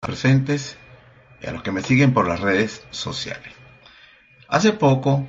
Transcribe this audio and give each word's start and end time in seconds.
presentes 0.00 0.76
y 1.42 1.46
a 1.46 1.52
los 1.52 1.62
que 1.62 1.72
me 1.72 1.82
siguen 1.82 2.14
por 2.14 2.28
las 2.28 2.40
redes 2.40 2.82
sociales. 2.90 3.52
Hace 4.48 4.72
poco 4.72 5.28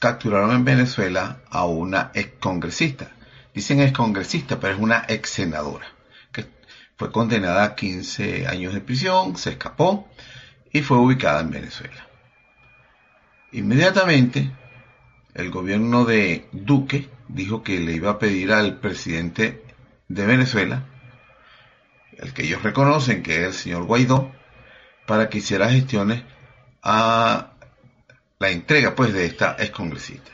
capturaron 0.00 0.50
en 0.52 0.64
Venezuela 0.64 1.42
a 1.50 1.64
una 1.66 2.10
excongresista. 2.14 3.12
Dicen 3.54 3.80
excongresista, 3.80 4.58
pero 4.58 4.74
es 4.74 4.80
una 4.80 5.04
ex 5.08 5.30
senadora 5.30 5.86
que 6.32 6.46
fue 6.96 7.12
condenada 7.12 7.64
a 7.64 7.74
15 7.74 8.46
años 8.46 8.74
de 8.74 8.80
prisión, 8.80 9.36
se 9.36 9.50
escapó 9.50 10.08
y 10.72 10.82
fue 10.82 10.98
ubicada 10.98 11.40
en 11.40 11.50
Venezuela. 11.50 12.08
Inmediatamente, 13.52 14.50
el 15.34 15.50
gobierno 15.50 16.04
de 16.04 16.48
Duque 16.52 17.08
dijo 17.28 17.62
que 17.62 17.78
le 17.78 17.92
iba 17.92 18.12
a 18.12 18.18
pedir 18.18 18.52
al 18.52 18.80
presidente 18.80 19.62
de 20.08 20.26
Venezuela 20.26 20.84
el 22.18 22.32
que 22.32 22.42
ellos 22.42 22.62
reconocen 22.62 23.22
que 23.22 23.42
es 23.42 23.46
el 23.46 23.54
señor 23.54 23.84
Guaidó, 23.84 24.32
para 25.06 25.28
que 25.28 25.38
hiciera 25.38 25.70
gestiones 25.70 26.22
a 26.82 27.52
la 28.38 28.50
entrega 28.50 28.94
pues 28.94 29.12
de 29.12 29.26
esta 29.26 29.56
excongresista. 29.58 30.30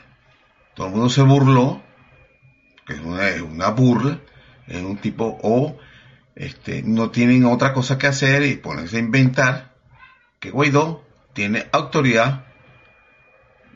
Todo 0.75 0.87
el 0.87 0.93
mundo 0.93 1.09
se 1.09 1.21
burló, 1.21 1.81
que 2.85 2.93
es 2.93 2.99
una, 3.01 3.69
burla, 3.69 4.19
es 4.67 4.81
un 4.81 4.97
tipo 4.97 5.37
o 5.43 5.77
este, 6.35 6.81
no 6.83 7.11
tienen 7.11 7.45
otra 7.45 7.73
cosa 7.73 7.97
que 7.97 8.07
hacer 8.07 8.43
y 8.43 8.55
ponerse 8.55 8.97
a 8.97 9.01
inventar 9.01 9.75
que 10.39 10.51
Guaidó 10.51 11.05
tiene 11.33 11.67
autoridad, 11.71 12.45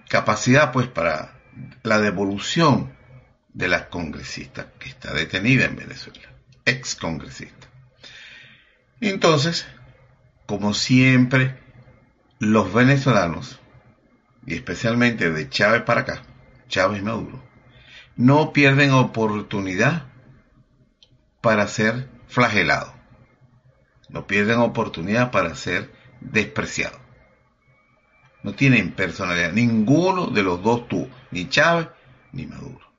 capacidad 0.08 0.72
pues 0.72 0.88
para 0.88 1.40
la 1.84 2.00
devolución 2.00 2.94
de 3.54 3.68
la 3.68 3.90
congresista 3.90 4.72
que 4.80 4.90
está 4.90 5.14
detenida 5.14 5.66
en 5.66 5.76
Venezuela, 5.76 6.30
ex 6.66 6.96
congresista. 6.96 7.68
Entonces, 9.10 9.68
como 10.46 10.74
siempre, 10.74 11.60
los 12.40 12.74
venezolanos, 12.74 13.60
y 14.46 14.54
especialmente 14.54 15.30
de 15.30 15.50
Chávez 15.50 15.82
para 15.82 16.02
acá, 16.02 16.24
Chávez 16.70 17.02
y 17.02 17.04
Maduro, 17.04 17.44
no 18.16 18.54
pierden 18.54 18.92
oportunidad 18.92 20.06
para 21.42 21.68
ser 21.68 22.08
flagelados. 22.28 22.94
No 24.08 24.26
pierden 24.26 24.60
oportunidad 24.60 25.32
para 25.32 25.56
ser 25.56 25.92
despreciados. 26.22 27.00
No 28.42 28.54
tienen 28.54 28.92
personalidad. 28.92 29.52
Ninguno 29.52 30.28
de 30.28 30.44
los 30.44 30.64
dos 30.64 30.88
tú, 30.88 31.10
ni 31.32 31.50
Chávez 31.50 31.88
ni 32.32 32.46
Maduro. 32.46 32.90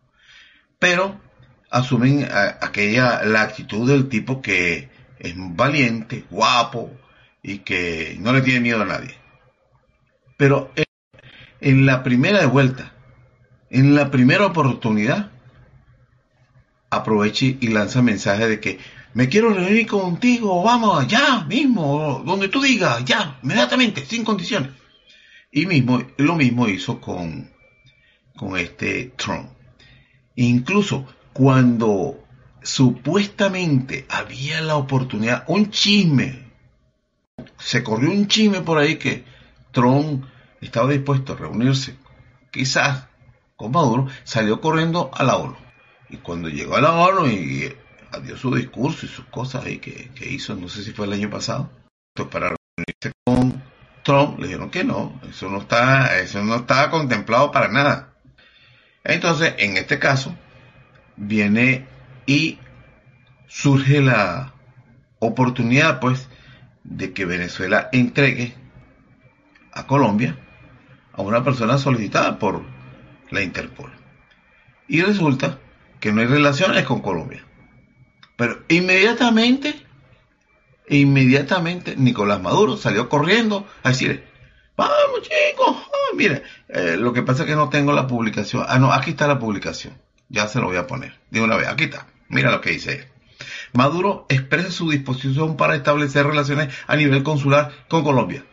Pero 0.79 1.19
asumen 1.71 2.29
aquella 2.61 3.25
la 3.25 3.43
actitud 3.43 3.89
del 3.89 4.09
tipo 4.09 4.43
que 4.43 4.93
es 5.25 5.35
valiente, 5.37 6.25
guapo 6.31 6.91
y 7.43 7.59
que 7.59 8.17
no 8.21 8.33
le 8.33 8.43
tiene 8.43 8.61
miedo 8.61 8.83
a 8.83 8.87
nadie. 8.87 9.15
Pero 10.37 10.73
en 11.61 11.87
la 11.87 12.03
primera 12.03 12.47
vuelta, 12.47 12.93
en 13.71 13.95
la 13.95 14.11
primera 14.11 14.47
oportunidad, 14.47 15.31
aproveche 16.91 17.57
y 17.61 17.69
lanza 17.69 18.03
mensaje 18.03 18.49
de 18.49 18.61
que 18.61 18.79
me 19.15 19.29
quiero 19.29 19.51
reunir 19.51 19.87
contigo, 19.87 20.63
vamos, 20.63 21.05
allá 21.05 21.45
mismo, 21.45 22.23
donde 22.27 22.49
tú 22.49 22.61
digas, 22.61 23.05
ya, 23.05 23.39
inmediatamente, 23.43 24.05
sin 24.05 24.25
condiciones. 24.25 24.71
Y 25.53 25.67
mismo, 25.67 26.03
lo 26.17 26.35
mismo 26.35 26.69
hizo 26.69 27.01
con, 27.01 27.51
con 28.37 28.57
este 28.57 29.13
Trump. 29.17 29.51
Incluso 30.35 31.07
cuando 31.33 32.24
supuestamente 32.65 34.07
había 34.09 34.61
la 34.63 34.77
oportunidad, 34.77 35.45
un 35.47 35.71
chisme, 35.71 36.51
se 37.59 37.85
corrió 37.85 38.11
un 38.11 38.27
chisme 38.27 38.63
por 38.63 38.79
ahí 38.79 38.97
que 38.97 39.25
Trump 39.71 40.25
estaba 40.61 40.91
dispuesto 40.91 41.35
a 41.35 41.37
reunirse, 41.37 41.97
quizás 42.51 43.07
con 43.55 43.71
Maduro, 43.71 44.09
salió 44.25 44.61
corriendo 44.61 45.11
a 45.15 45.23
la 45.25 45.37
ONU. 45.37 45.57
Y 46.09 46.17
cuando 46.17 46.49
llegó 46.49 46.77
a 46.77 46.81
la 46.81 46.93
ONU 46.93 47.27
y 47.27 47.73
dio 48.23 48.37
su 48.37 48.55
discurso 48.55 49.07
y 49.07 49.09
sus 49.09 49.27
cosas 49.27 49.65
ahí 49.65 49.79
que, 49.79 50.11
hizo, 50.29 50.55
no 50.55 50.69
sé 50.69 50.83
si 50.83 50.93
fue 50.93 51.07
el 51.07 51.13
año 51.13 51.31
pasado, 51.31 51.71
para 52.31 52.49
reunirse 52.49 53.13
con 53.25 53.63
Trump, 54.03 54.39
le 54.39 54.47
dijeron 54.47 54.71
que 54.71 54.85
no, 54.85 55.21
eso 55.29 55.51
no 55.51 55.59
está, 55.59 56.19
eso 56.19 56.43
no 56.43 56.57
estaba 56.57 56.91
contemplado 56.91 57.51
para 57.53 57.69
nada. 57.69 58.15
Entonces, 59.03 59.55
en 59.59 59.77
este 59.77 59.99
caso, 59.99 60.35
viene 61.17 61.87
y 62.27 62.59
surge 63.49 64.01
la 64.01 64.53
oportunidad 65.19 66.01
pues 66.01 66.29
de 66.83 67.13
que 67.13 67.25
Venezuela 67.25 67.89
entregue 67.93 68.55
a 69.73 69.87
Colombia 69.87 70.37
a 71.13 71.23
una 71.23 71.43
persona 71.45 71.79
solicitada 71.79 72.39
por 72.39 72.63
la 73.31 73.43
Interpol. 73.43 73.91
Y 74.87 75.03
resulta 75.03 75.59
que 76.01 76.13
no 76.13 76.21
hay 76.21 76.27
relaciones 76.27 76.85
con 76.85 77.01
Colombia. 77.01 77.45
Pero 78.37 78.63
inmediatamente, 78.69 79.75
inmediatamente 80.89 81.97
Nicolás 81.97 82.43
Maduro 82.43 82.77
salió 82.77 83.09
corriendo 83.09 83.67
a 83.83 83.91
decir, 83.91 84.25
vamos 84.77 85.23
chicos, 85.23 85.77
ah, 85.77 86.15
mire, 86.17 86.43
eh, 86.69 86.97
lo 86.99 87.13
que 87.13 87.23
pasa 87.23 87.45
es 87.45 87.49
que 87.49 87.57
no 87.57 87.71
tengo 87.71 87.93
la 87.93 88.07
publicación. 88.07 88.65
Ah, 88.69 88.79
no, 88.79 88.93
aquí 88.93 89.11
está 89.11 89.27
la 89.27 89.39
publicación. 89.39 89.95
Ya 90.29 90.49
se 90.49 90.61
lo 90.61 90.67
voy 90.67 90.77
a 90.77 90.87
poner. 90.87 91.19
De 91.31 91.41
una 91.41 91.57
vez, 91.57 91.69
aquí 91.69 91.85
está. 91.85 92.07
Mira 92.29 92.51
lo 92.51 92.61
que 92.61 92.71
dice 92.71 93.15
Maduro 93.73 94.27
expresa 94.29 94.71
su 94.71 94.91
disposición 94.91 95.57
para 95.57 95.75
establecer 95.75 96.27
relaciones 96.27 96.73
a 96.87 96.97
nivel 96.97 97.23
consular 97.23 97.73
con 97.89 98.05
Colombia. 98.05 98.45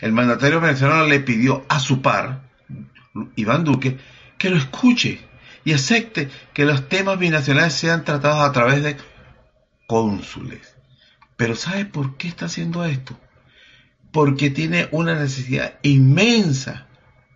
El 0.00 0.12
mandatario 0.12 0.60
venezolano 0.60 1.06
le 1.06 1.20
pidió 1.20 1.64
a 1.68 1.80
su 1.80 2.02
par, 2.02 2.42
Iván 3.36 3.64
Duque, 3.64 3.98
que 4.36 4.50
lo 4.50 4.56
escuche 4.56 5.20
y 5.64 5.72
acepte 5.72 6.28
que 6.52 6.66
los 6.66 6.88
temas 6.88 7.18
binacionales 7.18 7.72
sean 7.72 8.04
tratados 8.04 8.40
a 8.40 8.52
través 8.52 8.82
de 8.82 8.96
cónsules. 9.86 10.76
Pero 11.36 11.56
¿sabe 11.56 11.86
por 11.86 12.16
qué 12.16 12.28
está 12.28 12.46
haciendo 12.46 12.84
esto? 12.84 13.18
Porque 14.12 14.50
tiene 14.50 14.88
una 14.90 15.14
necesidad 15.14 15.78
inmensa 15.82 16.86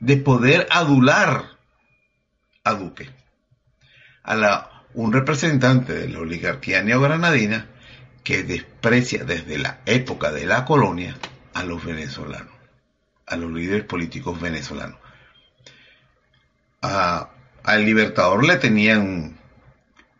de 0.01 0.19
poder 0.19 0.67
adular 0.71 1.45
a 2.65 2.75
Duque, 2.75 3.11
a 4.23 4.35
la 4.35 4.72
un 4.95 5.13
representante 5.13 5.93
de 5.93 6.09
la 6.09 6.21
oligarquía 6.21 6.83
neogranadina 6.83 7.67
que 8.25 8.43
desprecia 8.43 9.25
desde 9.25 9.59
la 9.59 9.81
época 9.87 10.31
de 10.31 10.47
la 10.47 10.65
colonia 10.65 11.17
a 11.55 11.65
los 11.65 11.85
venezolanos, 11.85 12.55
a 13.27 13.37
los 13.37 13.51
líderes 13.51 13.85
políticos 13.85 14.41
venezolanos. 14.41 14.99
al 16.81 17.85
libertador 17.85 18.45
le 18.45 18.57
tenían, 18.57 19.39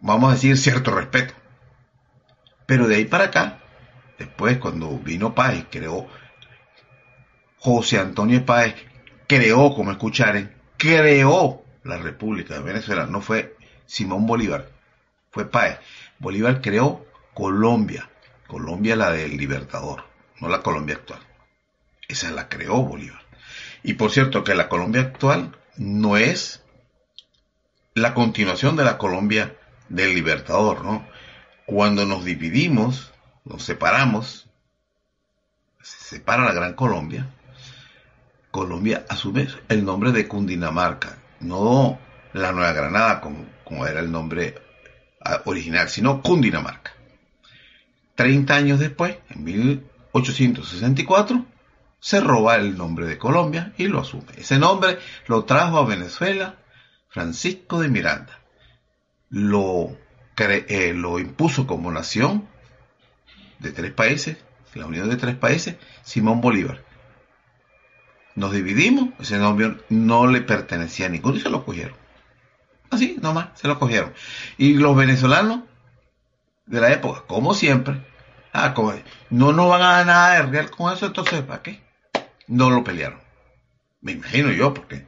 vamos 0.01 0.31
a 0.31 0.35
decir, 0.35 0.57
cierto 0.57 0.93
respeto. 0.93 1.35
Pero 2.67 2.87
de 2.87 2.97
ahí 2.97 3.05
para 3.05 3.25
acá, 3.25 3.59
después 4.19 4.59
cuando 4.59 4.99
vino 4.99 5.35
Páez, 5.35 5.67
creó, 5.71 6.07
José 7.59 7.99
Antonio 7.99 8.45
Páez 8.47 8.75
creó, 9.27 9.75
como 9.75 9.91
escucharen, 9.91 10.55
creó 10.77 11.65
la 11.85 11.99
República 11.99 12.55
de 12.55 12.61
Venezuela, 12.61 13.07
no 13.07 13.21
fue 13.21 13.57
Simón 13.93 14.27
Bolívar, 14.27 14.71
fue 15.31 15.51
Páez. 15.51 15.79
Bolívar 16.19 16.63
creó 16.63 17.05
Colombia, 17.35 18.09
Colombia 18.47 18.97
la 18.97 19.11
del 19.11 19.37
Libertador, 19.37 20.05
no 20.41 20.49
la 20.49 20.63
Colombia 20.63 20.95
actual. 20.95 21.21
Esa 22.09 22.31
la 22.31 22.49
creó 22.49 22.77
Bolívar. 22.77 23.21
Y 23.83 23.93
por 23.93 24.11
cierto 24.11 24.45
que 24.45 24.55
la 24.55 24.71
Colombia 24.71 25.03
actual 25.03 25.59
no 25.77 26.17
es 26.17 26.63
la 27.93 28.15
continuación 28.15 28.77
de 28.77 28.85
la 28.85 28.97
Colombia 28.97 29.59
del 29.91 30.15
Libertador, 30.15 30.87
¿no? 30.87 31.07
Cuando 31.67 32.07
nos 32.07 32.25
dividimos, 32.25 33.13
nos 33.45 33.63
separamos, 33.63 34.49
se 35.83 36.17
separa 36.17 36.47
la 36.47 36.55
Gran 36.55 36.73
Colombia, 36.73 37.29
Colombia 38.51 39.05
asume 39.11 39.49
el 39.69 39.85
nombre 39.85 40.13
de 40.13 40.27
Cundinamarca, 40.29 41.19
no 41.41 41.99
la 42.33 42.53
Nueva 42.53 42.73
Granada 42.73 43.21
como 43.21 43.87
era 43.87 44.01
el 44.01 44.11
nombre 44.11 44.55
ah, 45.25 45.43
original, 45.45 45.89
sino 45.89 46.23
Cundinamarca. 46.23 46.93
Treinta 48.15 48.57
años 48.57 48.79
después, 48.79 49.17
en 49.31 49.45
1864, 49.45 51.47
se 51.99 52.21
roba 52.21 52.57
el 52.57 52.77
nombre 52.77 53.07
de 53.07 53.17
Colombia 53.17 53.73
y 53.79 53.87
lo 53.87 54.01
asume. 54.01 54.33
Ese 54.37 54.59
nombre 54.59 54.99
lo 55.29 55.45
trajo 55.45 55.79
a 55.79 55.87
Venezuela 55.87 56.57
Francisco 57.09 57.81
de 57.81 57.89
Miranda. 57.89 58.41
Lo, 59.31 59.97
eh, 60.37 60.93
lo 60.95 61.19
impuso 61.19 61.67
como 61.67 61.91
nación 61.91 62.49
de 63.61 63.73
tres 63.73 63.93
países, 63.93 64.37
la 64.75 64.87
unión 64.87 65.09
de 65.09 65.17
tres 65.17 65.37
países, 65.37 65.77
Simón 66.03 66.41
Bolívar. 66.41 66.85
Nos 68.35 68.53
dividimos, 68.53 69.11
ese 69.21 69.39
nombre 69.39 69.77
no 69.89 70.27
le 70.27 70.41
pertenecía 70.41 71.07
a 71.07 71.11
ninguno 71.11 71.37
y 71.37 71.41
se 71.41 71.51
lo 71.51 71.65
cogieron. 71.65 72.02
Así, 72.93 73.17
nomás, 73.21 73.49
se 73.55 73.67
lo 73.67 73.79
cogieron. 73.79 74.13
Y 74.59 74.75
los 74.75 74.95
venezolanos 74.95 75.61
de 76.67 76.81
la 76.81 76.93
época, 76.93 77.25
como 77.27 77.55
siempre, 77.55 78.03
Ah, 78.55 78.75
no 79.31 79.53
nos 79.53 79.71
van 79.71 79.81
a 79.81 79.93
dar 79.93 80.07
nada 80.07 80.35
de 80.35 80.43
real 80.43 80.71
con 80.71 80.93
eso, 80.93 81.07
entonces, 81.07 81.41
¿para 81.43 81.63
qué? 81.63 81.81
No 82.49 82.69
lo 82.69 82.85
pelearon. 82.85 83.21
Me 84.03 84.13
imagino 84.13 84.53
yo, 84.53 84.75
porque 84.75 85.07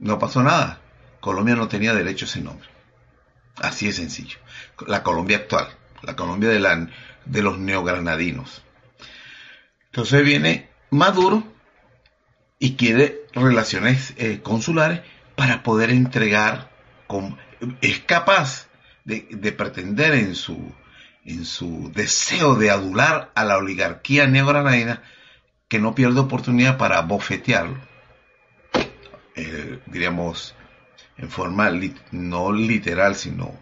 no 0.00 0.18
pasó 0.18 0.42
nada. 0.42 0.80
Colombia 1.20 1.54
no 1.54 1.68
tenía 1.68 1.94
derecho 1.94 2.24
a 2.24 2.28
ese 2.28 2.40
nombre. 2.40 2.68
Así 3.60 3.86
de 3.86 3.92
sencillo. 3.92 4.38
La 4.88 5.04
Colombia 5.04 5.36
actual, 5.36 5.68
la 6.02 6.16
Colombia 6.16 6.48
de, 6.48 6.58
la, 6.58 6.88
de 7.26 7.42
los 7.42 7.58
neogranadinos. 7.58 8.62
Entonces 9.86 10.24
viene 10.24 10.68
Maduro 10.90 11.44
y 12.58 12.74
quiere 12.74 13.20
relaciones 13.34 14.14
eh, 14.16 14.40
consulares 14.42 15.02
para 15.36 15.62
poder 15.62 15.90
entregar, 15.90 16.69
con, 17.10 17.36
es 17.80 17.98
capaz 17.98 18.68
de, 19.04 19.26
de, 19.32 19.50
pretender 19.50 20.14
en 20.14 20.36
su, 20.36 20.72
en 21.24 21.44
su 21.44 21.90
deseo 21.92 22.54
de 22.54 22.70
adular 22.70 23.32
a 23.34 23.44
la 23.44 23.56
oligarquía 23.56 24.28
neogranadina 24.28 25.02
que 25.68 25.80
no 25.80 25.92
pierde 25.92 26.20
oportunidad 26.20 26.78
para 26.78 27.00
bofetearlo, 27.00 27.80
eh, 29.34 29.80
diríamos, 29.86 30.54
en 31.16 31.30
forma 31.30 31.68
no 32.12 32.52
literal, 32.52 33.16
sino, 33.16 33.58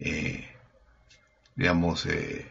eh, 0.00 0.52
digamos, 1.54 2.04
eh, 2.06 2.50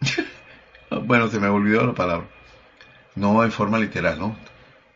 bueno, 1.04 1.28
se 1.28 1.38
me 1.38 1.46
olvidó 1.46 1.86
la 1.86 1.94
palabra, 1.94 2.26
no 3.14 3.44
en 3.44 3.52
forma 3.52 3.78
literal, 3.78 4.18
¿no? 4.18 4.36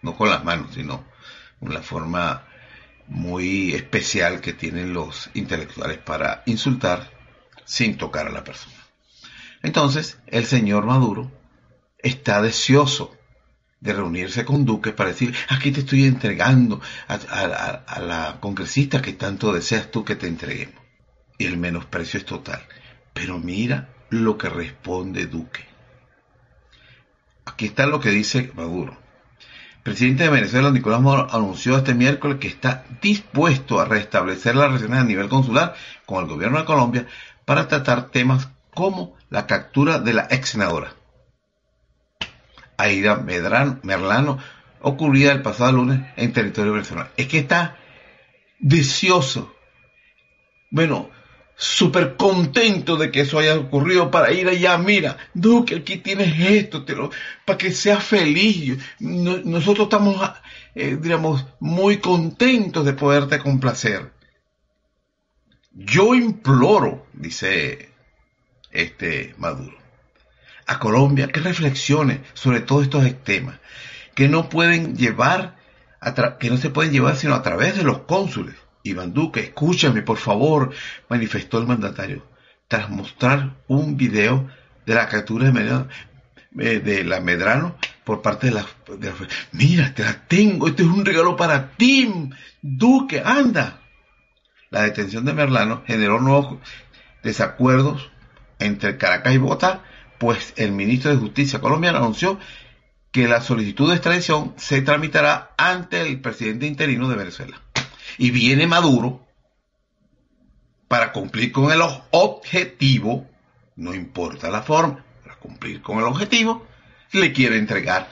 No 0.02 0.16
con 0.16 0.30
las 0.30 0.42
manos, 0.42 0.74
sino 0.74 1.04
en 1.60 1.72
la 1.72 1.82
forma 1.82 2.45
muy 3.08 3.74
especial 3.74 4.40
que 4.40 4.52
tienen 4.52 4.92
los 4.92 5.30
intelectuales 5.34 5.98
para 5.98 6.42
insultar 6.46 7.10
sin 7.64 7.96
tocar 7.96 8.26
a 8.26 8.32
la 8.32 8.44
persona. 8.44 8.76
Entonces, 9.62 10.18
el 10.26 10.46
señor 10.46 10.86
Maduro 10.86 11.30
está 11.98 12.40
deseoso 12.40 13.16
de 13.80 13.92
reunirse 13.92 14.44
con 14.44 14.64
Duque 14.64 14.92
para 14.92 15.10
decir, 15.10 15.34
aquí 15.48 15.70
te 15.70 15.80
estoy 15.80 16.04
entregando 16.04 16.80
a, 17.08 18.00
la 18.00 18.38
congresista 18.40 19.02
que 19.02 19.12
tanto 19.12 19.52
deseas 19.52 19.90
tú 19.90 20.04
que 20.04 20.16
te 20.16 20.26
entreguemos. 20.26 20.82
Y 21.38 21.46
el 21.46 21.58
menosprecio 21.58 22.18
es 22.18 22.24
total. 22.24 22.62
Pero 23.12 23.38
mira 23.38 23.94
lo 24.10 24.38
que 24.38 24.48
responde 24.48 25.26
Duque. 25.26 25.64
Aquí 27.44 27.66
está 27.66 27.86
lo 27.86 28.00
que 28.00 28.10
dice 28.10 28.50
Maduro. 28.54 29.05
Presidente 29.86 30.24
de 30.24 30.30
Venezuela, 30.30 30.72
Nicolás 30.72 31.00
Maduro, 31.00 31.28
anunció 31.30 31.76
este 31.76 31.94
miércoles 31.94 32.38
que 32.40 32.48
está 32.48 32.84
dispuesto 33.00 33.78
a 33.78 33.84
restablecer 33.84 34.56
las 34.56 34.66
relaciones 34.66 34.98
a 34.98 35.04
nivel 35.04 35.28
consular 35.28 35.76
con 36.06 36.24
el 36.24 36.28
gobierno 36.28 36.58
de 36.58 36.64
Colombia 36.64 37.06
para 37.44 37.68
tratar 37.68 38.08
temas 38.08 38.48
como 38.74 39.14
la 39.30 39.46
captura 39.46 40.00
de 40.00 40.24
ex 40.30 40.48
senadora 40.48 40.92
Aida 42.76 43.14
Medrano, 43.14 43.78
Merlano, 43.84 44.38
ocurrida 44.80 45.30
el 45.30 45.42
pasado 45.42 45.70
lunes 45.70 46.00
en 46.16 46.32
territorio 46.32 46.72
venezolano. 46.72 47.08
Es 47.16 47.28
que 47.28 47.38
está 47.38 47.76
deseoso, 48.58 49.54
bueno, 50.72 51.10
súper 51.56 52.16
contento 52.16 52.96
de 52.96 53.10
que 53.10 53.22
eso 53.22 53.38
haya 53.38 53.56
ocurrido 53.56 54.10
para 54.10 54.30
ir 54.32 54.48
allá. 54.48 54.76
Mira, 54.76 55.16
Duque, 55.32 55.76
aquí 55.76 55.96
tienes 55.96 56.38
esto, 56.38 56.84
para 57.44 57.58
que 57.58 57.72
seas 57.72 58.04
feliz. 58.04 58.78
nosotros 59.00 59.86
estamos, 59.86 60.30
eh, 60.74 60.98
digamos, 61.00 61.46
muy 61.58 61.96
contentos 61.98 62.84
de 62.84 62.92
poderte 62.92 63.38
complacer. 63.38 64.12
Yo 65.72 66.14
imploro, 66.14 67.06
dice 67.12 67.90
este 68.70 69.34
Maduro, 69.38 69.76
a 70.66 70.78
Colombia 70.78 71.28
que 71.28 71.40
reflexione 71.40 72.22
sobre 72.34 72.60
todos 72.60 72.84
estos 72.84 73.04
temas, 73.24 73.58
que 74.14 74.28
no 74.28 74.48
pueden 74.48 74.96
llevar, 74.96 75.56
que 76.38 76.50
no 76.50 76.56
se 76.56 76.70
pueden 76.70 76.92
llevar 76.92 77.16
sino 77.16 77.34
a 77.34 77.42
través 77.42 77.76
de 77.76 77.82
los 77.82 78.00
cónsules. 78.00 78.54
Iván 78.90 79.12
Duque, 79.12 79.40
escúchame 79.40 80.02
por 80.02 80.18
favor, 80.18 80.72
manifestó 81.08 81.58
el 81.58 81.66
mandatario, 81.66 82.26
tras 82.68 82.90
mostrar 82.90 83.56
un 83.68 83.96
video 83.96 84.48
de 84.84 84.94
la 84.94 85.08
captura 85.08 85.50
de, 85.50 85.84
eh, 86.58 86.80
de 86.80 87.04
la 87.04 87.20
Medrano 87.20 87.76
por 88.04 88.22
parte 88.22 88.48
de 88.48 88.54
la, 88.54 88.66
de 88.98 89.12
Mira, 89.52 89.94
te 89.94 90.04
la 90.04 90.26
tengo, 90.26 90.68
este 90.68 90.82
es 90.82 90.88
un 90.88 91.04
regalo 91.04 91.36
para 91.36 91.72
ti, 91.72 92.30
Duque, 92.62 93.22
anda. 93.24 93.80
La 94.70 94.82
detención 94.82 95.24
de 95.24 95.32
Merlano 95.32 95.82
generó 95.86 96.20
nuevos 96.20 96.58
desacuerdos 97.22 98.10
entre 98.58 98.96
Caracas 98.96 99.34
y 99.34 99.38
Bogotá 99.38 99.82
pues 100.18 100.54
el 100.56 100.72
ministro 100.72 101.10
de 101.10 101.18
Justicia 101.18 101.60
colombiano 101.60 101.98
anunció 101.98 102.38
que 103.10 103.28
la 103.28 103.40
solicitud 103.40 103.88
de 103.88 103.94
extradición 103.94 104.54
se 104.56 104.82
tramitará 104.82 105.54
ante 105.56 106.02
el 106.02 106.20
presidente 106.20 106.66
interino 106.66 107.08
de 107.08 107.16
Venezuela. 107.16 107.60
Y 108.18 108.30
viene 108.30 108.66
Maduro 108.66 109.26
para 110.88 111.12
cumplir 111.12 111.52
con 111.52 111.70
el 111.70 111.80
objetivo, 112.10 113.28
no 113.76 113.94
importa 113.94 114.50
la 114.50 114.62
forma, 114.62 115.04
para 115.22 115.36
cumplir 115.36 115.82
con 115.82 115.98
el 115.98 116.04
objetivo, 116.04 116.66
le 117.12 117.32
quiere 117.32 117.58
entregar 117.58 118.08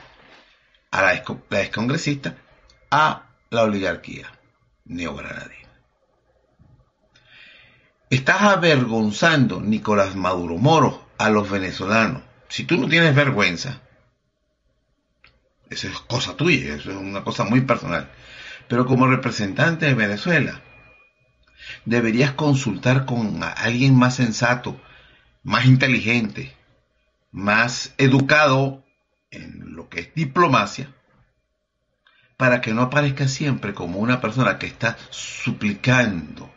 a 0.91 1.03
la, 1.03 1.15
ex, 1.15 1.31
la 1.49 1.63
excongresista 1.63 2.37
a 2.91 3.31
la 3.51 3.63
oligarquía 3.63 4.31
neogranadina. 4.85 5.69
Estás 8.11 8.43
avergonzando, 8.43 9.61
Nicolás 9.61 10.15
Maduro 10.15 10.57
Moro, 10.57 11.09
a 11.19 11.31
los 11.31 11.51
venezolanos. 11.51 12.23
Si 12.49 12.65
tú 12.65 12.77
no 12.77 12.89
tienes 12.89 13.15
vergüenza, 13.15 13.81
eso 15.71 15.89
es 15.89 15.99
cosa 16.01 16.37
tuya, 16.37 16.75
eso 16.75 16.91
es 16.91 16.97
una 16.97 17.25
cosa 17.25 17.45
muy 17.45 17.63
personal. 17.63 18.11
Pero 18.69 18.87
como 18.87 19.07
representante 19.07 19.87
de 19.87 19.95
Venezuela, 19.95 20.63
deberías 21.85 22.33
consultar 22.33 23.05
con 23.05 23.43
alguien 23.43 23.95
más 23.97 24.17
sensato, 24.17 24.81
más 25.43 25.67
inteligente, 25.67 26.55
más 27.31 27.95
educado 27.99 28.85
en 29.31 29.75
lo 29.75 29.89
que 29.89 30.01
es 30.01 30.15
diplomacia, 30.15 30.89
para 32.37 32.61
que 32.61 32.73
no 32.73 32.83
aparezca 32.83 33.29
siempre 33.29 33.75
como 33.75 33.99
una 33.99 34.21
persona 34.21 34.59
que 34.59 34.67
está 34.67 34.97
suplicando, 35.11 36.53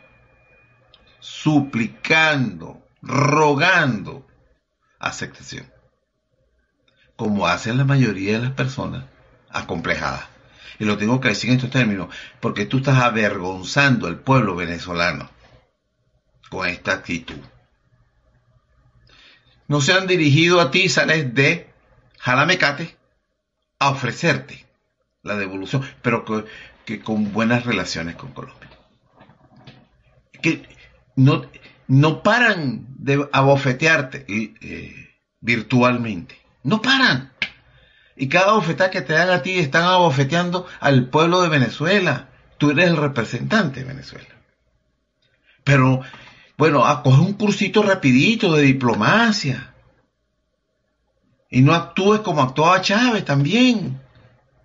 suplicando, 1.20 2.82
rogando 3.02 4.26
aceptación, 4.98 5.70
como 7.16 7.46
hacen 7.46 7.76
la 7.76 7.84
mayoría 7.84 8.34
de 8.34 8.44
las 8.44 8.52
personas 8.52 9.04
acomplejadas. 9.50 10.37
Y 10.78 10.84
lo 10.84 10.96
tengo 10.96 11.20
que 11.20 11.28
decir 11.28 11.50
en 11.50 11.56
estos 11.56 11.70
términos, 11.70 12.08
porque 12.40 12.66
tú 12.66 12.78
estás 12.78 12.98
avergonzando 12.98 14.06
al 14.06 14.18
pueblo 14.18 14.54
venezolano 14.54 15.30
con 16.50 16.66
esta 16.68 16.92
actitud. 16.92 17.38
No 19.66 19.80
se 19.80 19.92
han 19.92 20.06
dirigido 20.06 20.60
a 20.60 20.70
ti, 20.70 20.88
sales 20.88 21.34
de 21.34 21.70
Jalamecate 22.18 22.96
a 23.78 23.90
ofrecerte 23.90 24.66
la 25.22 25.36
devolución, 25.36 25.84
pero 26.02 26.24
que, 26.84 27.00
con 27.00 27.32
buenas 27.32 27.66
relaciones 27.66 28.16
con 28.16 28.32
Colombia. 28.32 28.70
Que 30.40 30.66
no, 31.16 31.46
no 31.86 32.22
paran 32.22 32.86
de 32.96 33.28
abofetearte 33.32 34.24
eh, 34.28 35.08
virtualmente. 35.40 36.38
No 36.62 36.80
paran. 36.80 37.32
Y 38.20 38.28
cada 38.28 38.52
bofetada 38.52 38.90
que 38.90 39.00
te 39.00 39.12
dan 39.12 39.30
a 39.30 39.42
ti 39.42 39.60
están 39.60 39.84
abofeteando 39.84 40.66
al 40.80 41.08
pueblo 41.08 41.40
de 41.40 41.48
Venezuela. 41.48 42.28
Tú 42.58 42.70
eres 42.70 42.88
el 42.88 42.96
representante 42.96 43.80
de 43.80 43.86
Venezuela. 43.86 44.34
Pero, 45.62 46.00
bueno, 46.56 46.84
acoge 46.84 47.20
un 47.20 47.34
cursito 47.34 47.80
rapidito 47.82 48.52
de 48.54 48.62
diplomacia. 48.62 49.72
Y 51.48 51.62
no 51.62 51.74
actúes 51.74 52.20
como 52.20 52.42
actuaba 52.42 52.82
Chávez 52.82 53.24
también. 53.24 54.00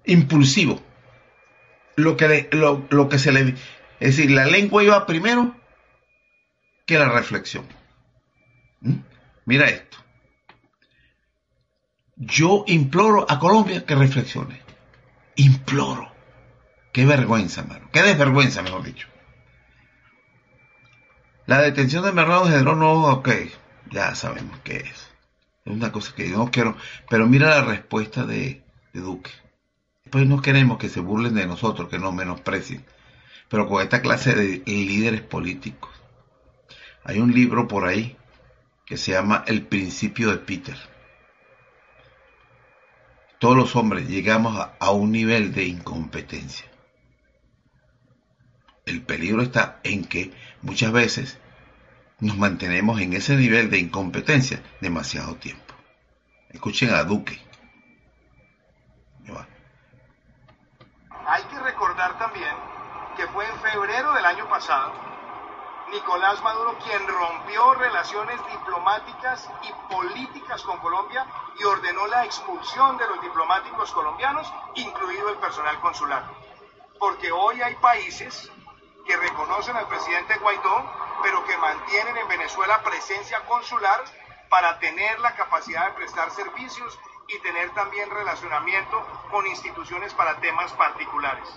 Impulsivo. 0.05 0.81
Lo 1.95 2.17
que, 2.17 2.49
lo, 2.53 2.87
lo 2.89 3.07
que 3.07 3.19
se 3.19 3.31
le... 3.31 3.49
Es 3.99 4.17
decir, 4.17 4.31
la 4.31 4.47
lengua 4.47 4.83
iba 4.83 5.05
primero 5.05 5.55
que 6.87 6.97
la 6.97 7.07
reflexión. 7.07 7.65
¿Mm? 8.81 8.95
Mira 9.45 9.69
esto. 9.69 10.02
Yo 12.25 12.63
imploro 12.67 13.25
a 13.29 13.39
Colombia 13.39 13.85
que 13.85 13.95
reflexione. 13.95 14.61
Imploro. 15.35 16.11
Qué 16.91 17.05
vergüenza, 17.05 17.61
hermano. 17.61 17.89
Qué 17.91 18.03
desvergüenza, 18.03 18.61
mejor 18.61 18.83
dicho. 18.83 19.07
La 21.45 21.61
detención 21.61 22.05
de 22.05 22.11
Merlano 22.11 22.45
generó 22.45 22.75
no, 22.75 23.03
ok, 23.05 23.29
ya 23.91 24.15
sabemos 24.15 24.57
qué 24.63 24.77
es. 24.77 25.11
Es 25.65 25.73
una 25.73 25.91
cosa 25.91 26.13
que 26.15 26.29
yo 26.29 26.37
no 26.37 26.51
quiero. 26.51 26.77
Pero 27.09 27.27
mira 27.27 27.49
la 27.49 27.63
respuesta 27.63 28.25
de, 28.25 28.63
de 28.93 29.01
Duque. 29.01 29.31
Pues 30.09 30.25
no 30.27 30.41
queremos 30.41 30.77
que 30.77 30.89
se 30.89 30.99
burlen 30.99 31.33
de 31.33 31.47
nosotros, 31.47 31.89
que 31.89 31.99
nos 31.99 32.13
menosprecien. 32.13 32.85
Pero 33.49 33.67
con 33.67 33.81
esta 33.81 34.01
clase 34.01 34.35
de 34.35 34.63
líderes 34.65 35.21
políticos 35.21 35.91
hay 37.03 37.19
un 37.19 37.33
libro 37.33 37.67
por 37.67 37.85
ahí 37.85 38.15
que 38.85 38.97
se 38.97 39.11
llama 39.11 39.43
el 39.47 39.63
principio 39.63 40.31
de 40.31 40.37
Peter. 40.37 40.77
Todos 43.43 43.57
los 43.57 43.75
hombres 43.75 44.07
llegamos 44.07 44.57
a, 44.79 44.91
un 44.91 45.11
nivel 45.11 45.53
de 45.53 45.65
incompetencia. 45.65 46.65
El 48.85 49.01
peligro 49.01 49.41
está 49.41 49.81
en 49.83 50.05
que 50.05 50.33
muchas 50.61 50.93
veces 50.93 51.37
nos 52.21 52.37
mantenemos 52.37 53.01
en 53.01 53.11
ese 53.11 53.35
nivel 53.35 53.69
de 53.69 53.79
incompetencia 53.79 54.63
demasiado 54.79 55.35
tiempo. 55.35 55.73
Escuchen 56.51 56.93
a 56.93 57.03
Duque. 57.03 57.37
Hay 61.27 61.43
que 61.43 61.59
recordar 61.59 62.17
también 62.17 62.55
que 63.17 63.27
fue 63.27 63.45
en 63.45 63.59
febrero 63.59 64.13
del 64.13 64.25
año 64.25 64.47
pasado 64.47 64.93
Nicolás 65.91 66.41
Maduro 66.41 66.77
quien 66.79 67.05
rompió 67.07 67.73
relaciones 67.73 68.39
diplomáticas 68.51 69.49
y 69.63 69.93
políticas 69.93 70.63
con 70.63 70.79
Colombia 70.79 71.27
y 71.59 71.63
ordenó 71.63 72.07
la 72.07 72.25
expulsión 72.25 72.97
de 72.97 73.07
los 73.07 73.21
diplomáticos 73.21 73.91
colombianos, 73.91 74.51
incluido 74.75 75.29
el 75.29 75.37
personal 75.37 75.79
consular. 75.79 76.23
Porque 76.99 77.31
hoy 77.31 77.61
hay 77.61 77.75
países 77.75 78.51
que 79.05 79.17
reconocen 79.17 79.75
al 79.75 79.87
presidente 79.87 80.37
Guaidó, 80.37 80.91
pero 81.21 81.43
que 81.45 81.57
mantienen 81.57 82.17
en 82.17 82.27
Venezuela 82.27 82.81
presencia 82.83 83.39
consular 83.45 84.03
para 84.49 84.79
tener 84.79 85.19
la 85.19 85.35
capacidad 85.35 85.87
de 85.87 85.93
prestar 85.93 86.31
servicios 86.31 86.99
y 87.27 87.39
tener 87.39 87.71
también 87.71 88.09
relacionamiento 88.09 89.01
con 89.31 89.47
instituciones 89.47 90.13
para 90.13 90.39
temas 90.39 90.71
particulares. 90.73 91.49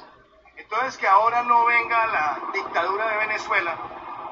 Entonces 0.56 0.96
que 0.96 1.06
ahora 1.06 1.42
no 1.42 1.64
venga 1.66 2.06
la 2.06 2.40
dictadura 2.52 3.08
de 3.08 3.16
Venezuela 3.18 3.76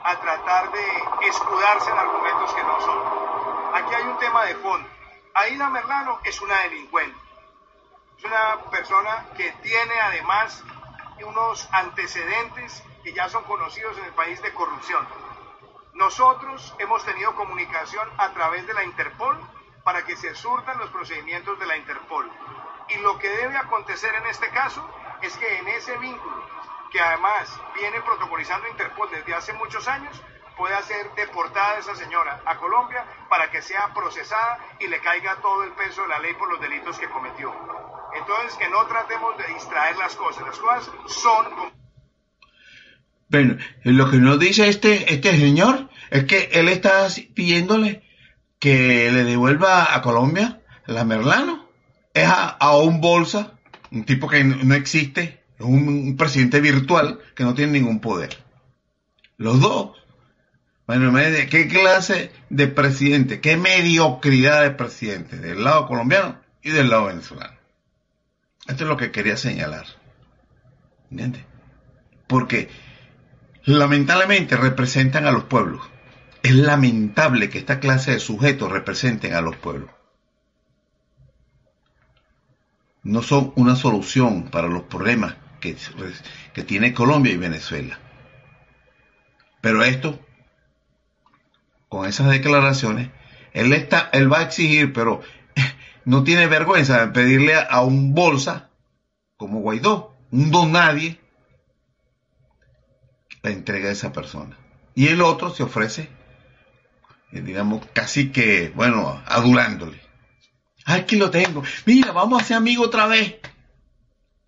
a 0.02 0.20
tratar 0.20 0.70
de 0.70 0.86
escudarse 1.28 1.90
en 1.90 1.98
argumentos 1.98 2.54
que 2.54 2.62
no 2.62 2.80
son. 2.80 3.74
Aquí 3.74 3.94
hay 3.94 4.04
un 4.04 4.18
tema 4.18 4.44
de 4.44 4.54
fondo. 4.56 4.93
Aida 5.36 5.68
Merlano 5.68 6.20
es 6.22 6.40
una 6.40 6.60
delincuente. 6.60 7.18
Es 8.18 8.24
una 8.24 8.70
persona 8.70 9.26
que 9.36 9.50
tiene 9.62 10.00
además 10.00 10.62
unos 11.26 11.68
antecedentes 11.72 12.84
que 13.02 13.12
ya 13.12 13.28
son 13.28 13.42
conocidos 13.44 13.98
en 13.98 14.04
el 14.04 14.12
país 14.12 14.40
de 14.42 14.54
corrupción. 14.54 15.04
Nosotros 15.94 16.74
hemos 16.78 17.04
tenido 17.04 17.34
comunicación 17.34 18.08
a 18.16 18.32
través 18.32 18.64
de 18.66 18.74
la 18.74 18.84
Interpol 18.84 19.36
para 19.82 20.04
que 20.04 20.16
se 20.16 20.36
surtan 20.36 20.78
los 20.78 20.90
procedimientos 20.90 21.58
de 21.58 21.66
la 21.66 21.76
Interpol. 21.76 22.30
Y 22.90 22.98
lo 22.98 23.18
que 23.18 23.28
debe 23.28 23.56
acontecer 23.56 24.14
en 24.14 24.26
este 24.26 24.48
caso 24.50 24.88
es 25.20 25.36
que 25.36 25.58
en 25.58 25.66
ese 25.66 25.96
vínculo, 25.98 26.46
que 26.92 27.00
además 27.00 27.60
viene 27.74 28.00
protocolizando 28.02 28.68
Interpol 28.68 29.10
desde 29.10 29.34
hace 29.34 29.52
muchos 29.54 29.88
años, 29.88 30.20
pueda 30.56 30.80
ser 30.82 31.10
deportada 31.16 31.78
esa 31.78 31.94
señora 31.94 32.40
a 32.44 32.56
Colombia 32.56 33.04
para 33.28 33.50
que 33.50 33.62
sea 33.62 33.92
procesada 33.94 34.58
y 34.80 34.88
le 34.88 35.00
caiga 35.00 35.40
todo 35.40 35.64
el 35.64 35.72
peso 35.72 36.02
de 36.02 36.08
la 36.08 36.18
ley 36.20 36.34
por 36.34 36.50
los 36.50 36.60
delitos 36.60 36.98
que 36.98 37.08
cometió. 37.08 37.52
Entonces, 38.16 38.56
que 38.58 38.68
no 38.68 38.86
tratemos 38.86 39.36
de 39.38 39.52
distraer 39.52 39.96
las 39.96 40.14
cosas. 40.14 40.46
Las 40.46 40.58
cosas 40.58 40.90
son... 41.08 41.46
Bueno, 43.28 43.56
lo 43.82 44.10
que 44.10 44.18
nos 44.18 44.38
dice 44.38 44.68
este, 44.68 45.12
este 45.12 45.36
señor 45.36 45.88
es 46.10 46.24
que 46.24 46.50
él 46.52 46.68
está 46.68 47.08
pidiéndole 47.34 48.02
que 48.60 49.10
le 49.10 49.24
devuelva 49.24 49.94
a 49.94 50.02
Colombia 50.02 50.60
la 50.86 51.04
Merlano. 51.04 51.68
Es 52.12 52.28
a, 52.28 52.76
un 52.76 53.00
bolsa, 53.00 53.58
un 53.90 54.04
tipo 54.04 54.28
que 54.28 54.44
no 54.44 54.74
existe, 54.74 55.42
un, 55.58 55.88
un 55.88 56.16
presidente 56.16 56.60
virtual 56.60 57.18
que 57.34 57.42
no 57.42 57.54
tiene 57.54 57.72
ningún 57.72 58.00
poder. 58.00 58.44
Los 59.36 59.60
dos. 59.60 60.03
Bueno, 60.86 61.12
¿qué 61.50 61.66
clase 61.68 62.30
de 62.50 62.68
presidente? 62.68 63.40
¿Qué 63.40 63.56
mediocridad 63.56 64.62
de 64.62 64.70
presidente? 64.70 65.38
Del 65.38 65.64
lado 65.64 65.86
colombiano 65.86 66.38
y 66.62 66.70
del 66.70 66.90
lado 66.90 67.06
venezolano. 67.06 67.54
Esto 68.66 68.84
es 68.84 68.88
lo 68.88 68.96
que 68.96 69.10
quería 69.10 69.36
señalar. 69.38 69.86
¿Entiendes? 71.10 71.44
Porque 72.26 72.68
lamentablemente 73.64 74.56
representan 74.56 75.26
a 75.26 75.32
los 75.32 75.44
pueblos. 75.44 75.82
Es 76.42 76.54
lamentable 76.54 77.48
que 77.48 77.58
esta 77.58 77.80
clase 77.80 78.12
de 78.12 78.20
sujetos 78.20 78.70
representen 78.70 79.34
a 79.34 79.40
los 79.40 79.56
pueblos. 79.56 79.90
No 83.02 83.22
son 83.22 83.52
una 83.56 83.76
solución 83.76 84.50
para 84.50 84.68
los 84.68 84.82
problemas 84.82 85.36
que, 85.60 85.76
que 86.52 86.62
tiene 86.62 86.92
Colombia 86.92 87.32
y 87.32 87.38
Venezuela. 87.38 87.98
Pero 89.60 89.82
esto, 89.82 90.23
con 91.94 92.08
esas 92.08 92.28
declaraciones, 92.28 93.10
él, 93.52 93.72
está, 93.72 94.10
él 94.12 94.30
va 94.30 94.40
a 94.40 94.42
exigir, 94.42 94.92
pero 94.92 95.20
no 96.04 96.24
tiene 96.24 96.48
vergüenza 96.48 97.06
de 97.06 97.12
pedirle 97.12 97.54
a, 97.54 97.82
un 97.82 98.14
bolsa 98.14 98.68
como 99.36 99.60
Guaidó, 99.60 100.12
un 100.32 100.50
don 100.50 100.72
nadie, 100.72 101.20
la 103.42 103.50
entrega 103.50 103.90
a 103.90 103.92
esa 103.92 104.12
persona. 104.12 104.58
Y 104.96 105.06
el 105.06 105.22
otro 105.22 105.54
se 105.54 105.62
ofrece 105.62 106.08
eh, 107.30 107.42
digamos, 107.42 107.86
casi 107.92 108.32
que, 108.32 108.72
bueno, 108.74 109.22
adulándole. 109.24 110.00
Aquí 110.86 111.14
lo 111.14 111.30
tengo. 111.30 111.62
Mira, 111.86 112.10
vamos 112.10 112.42
a 112.42 112.44
ser 112.44 112.56
amigos 112.56 112.88
otra 112.88 113.06
vez. 113.06 113.36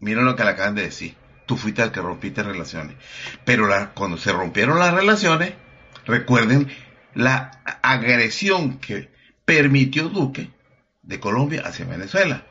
Mira 0.01 0.23
lo 0.23 0.35
que 0.35 0.43
le 0.43 0.51
acaban 0.51 0.75
de 0.75 0.83
decir. 0.83 1.15
Tú 1.47 1.57
fuiste 1.57 1.81
el 1.81 1.93
que 1.93 2.01
rompiste 2.01 2.43
relaciones. 2.43 2.97
Pero 3.45 3.69
cuando 3.95 4.17
se 4.17 4.33
rompieron 4.33 4.81
las 4.81 4.93
relaciones, 4.93 5.55
recuerden 6.07 6.69
la 7.17 7.51
agresión 7.83 8.79
que 8.79 9.11
permitió 9.45 10.11
Duque 10.11 10.51
de 11.03 11.19
Colombia 11.19 11.63
hacia 11.65 11.87
Venezuela. 11.87 12.45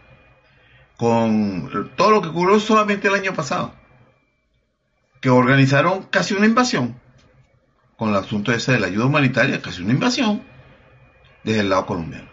Con 0.97 1.91
todo 1.95 2.11
lo 2.11 2.21
que 2.21 2.29
ocurrió 2.29 2.59
solamente 2.59 3.07
el 3.07 3.13
año 3.13 3.33
pasado. 3.33 3.75
Que 5.21 5.29
organizaron 5.29 6.03
casi 6.03 6.33
una 6.33 6.47
invasión 6.47 6.99
con 7.95 8.09
el 8.09 8.15
asunto 8.15 8.51
ese 8.51 8.73
de 8.73 8.79
la 8.79 8.87
ayuda 8.87 9.05
humanitaria, 9.05 9.61
casi 9.61 9.81
una 9.81 9.93
invasión, 9.93 10.41
desde 11.43 11.61
el 11.61 11.69
lado 11.69 11.85
colombiano. 11.85 12.27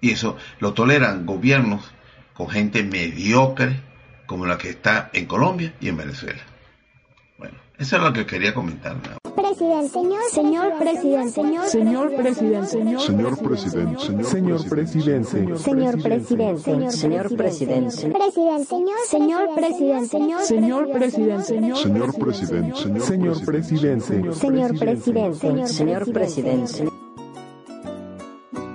Y 0.00 0.12
eso 0.12 0.36
lo 0.58 0.72
toleran 0.72 1.26
gobiernos 1.26 1.92
con 2.32 2.48
gente 2.48 2.82
mediocre 2.82 3.80
como 4.26 4.46
la 4.46 4.58
que 4.58 4.70
está 4.70 5.10
en 5.12 5.26
Colombia 5.26 5.74
y 5.80 5.88
en 5.88 5.96
Venezuela. 5.98 6.40
Bueno, 7.38 7.58
eso 7.78 7.96
es 7.96 8.02
lo 8.02 8.12
que 8.12 8.26
quería 8.26 8.54
comentar. 8.54 8.96
Presidente, 9.62 9.90
señor, 9.92 10.22
señor 10.32 10.78
presidente, 10.78 11.30
señor, 11.30 11.64
señor 11.68 12.16
presidente, 12.16 12.66
señor, 12.66 13.00
señor 13.00 13.38
presidente, 13.38 14.24
señor 14.24 14.68
presidente, 14.68 15.58
señor 15.58 16.02
presidente, 16.02 16.90
señor 16.90 17.36
presidente, 17.36 17.90
señor 17.92 18.18
presidente, 18.18 18.66
señor, 18.66 18.98
señor 19.06 19.54
presidente, 19.54 20.08
señor, 20.08 20.42
señor 20.42 20.92
presidente, 20.92 21.44
señor 21.46 22.12
presidente, 22.18 23.04
señor 23.04 23.44
presidente, 23.44 24.34
señor 24.34 24.78
presidente, 24.78 25.68
señor 25.68 26.12
presidente. 26.12 26.91